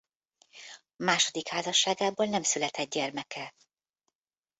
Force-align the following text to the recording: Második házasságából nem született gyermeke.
Második 0.95 1.47
házasságából 1.47 2.25
nem 2.25 2.43
született 2.43 2.89
gyermeke. 2.89 3.55